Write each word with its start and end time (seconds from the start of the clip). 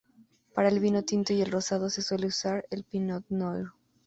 Para 0.55 0.69
el 0.69 0.79
vino 0.79 1.03
tinto 1.03 1.31
y 1.31 1.43
el 1.43 1.51
rosado 1.51 1.87
se 1.91 2.01
suele 2.01 2.25
usar 2.25 2.65
la 2.71 2.81
pinot 2.81 3.23
noir. 3.29 3.67